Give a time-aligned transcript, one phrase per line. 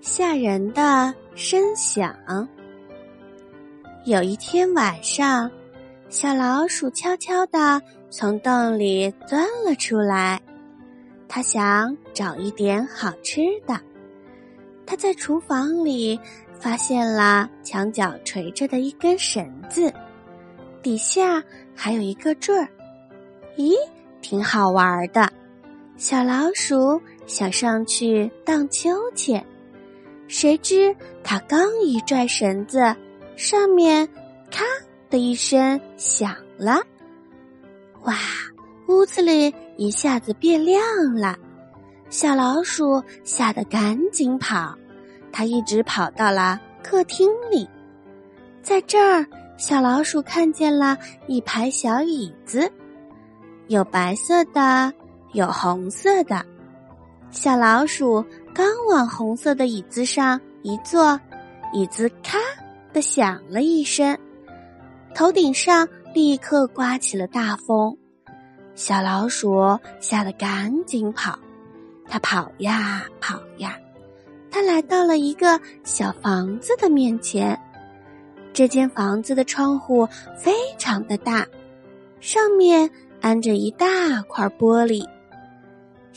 [0.00, 2.14] 吓人的声响。
[4.04, 5.50] 有一天晚上，
[6.08, 10.40] 小老鼠悄悄地从洞里钻了出来。
[11.26, 13.78] 它想找一点好吃的。
[14.86, 16.18] 它在厨房里
[16.58, 19.92] 发现了墙角垂着的一根绳子，
[20.82, 21.42] 底下
[21.74, 22.66] 还有一个坠儿。
[23.56, 23.74] 咦，
[24.22, 25.30] 挺好玩的。
[25.98, 29.44] 小老鼠想上去荡秋千。
[30.28, 32.94] 谁知他刚一拽绳子，
[33.34, 34.06] 上面
[34.52, 34.64] “咔”
[35.10, 36.80] 的一声响了，
[38.04, 38.14] 哇！
[38.88, 40.80] 屋子里一下子变亮
[41.14, 41.36] 了，
[42.08, 44.74] 小老鼠吓得赶紧跑，
[45.30, 47.68] 它一直跑到了客厅里，
[48.62, 49.26] 在这儿，
[49.58, 52.70] 小老鼠看见了一排小椅子，
[53.66, 54.90] 有白色的，
[55.32, 56.42] 有红色的。
[57.30, 61.20] 小老鼠刚往红色的椅子上一坐，
[61.72, 62.38] 椅子“咔”
[62.92, 64.16] 的响了一声，
[65.14, 67.96] 头顶上立刻刮起了大风。
[68.74, 71.38] 小老鼠吓得赶紧跑，
[72.06, 73.76] 它跑呀跑呀，
[74.50, 77.58] 它来到了一个小房子的面前。
[78.54, 81.46] 这间房子的窗户非常的大，
[82.20, 82.90] 上面
[83.20, 83.86] 安着一大
[84.26, 85.06] 块玻璃。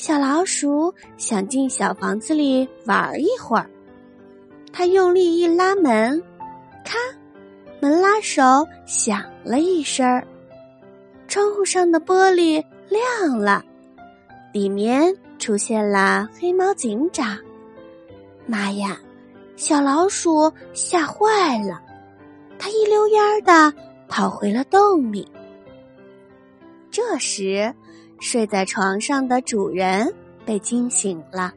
[0.00, 3.68] 小老鼠想进小房子里玩一会儿，
[4.72, 6.18] 它用力一拉门，
[6.82, 6.96] 咔，
[7.80, 8.42] 门拉手
[8.86, 10.26] 响了一声儿，
[11.28, 13.62] 窗户上的玻璃亮了，
[14.54, 17.36] 里面出现了黑猫警长。
[18.46, 18.98] 妈呀！
[19.54, 21.78] 小老鼠吓坏了，
[22.58, 23.70] 它一溜烟儿的
[24.08, 25.30] 跑回了洞里。
[26.90, 27.70] 这时。
[28.20, 31.52] 睡在床上的主人被惊醒了，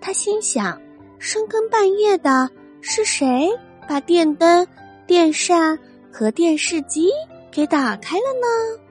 [0.00, 0.80] 他心想：
[1.18, 3.48] 深更半夜的，是谁
[3.88, 4.66] 把电灯、
[5.06, 5.78] 电扇
[6.12, 7.08] 和电视机
[7.50, 8.83] 给打开了呢？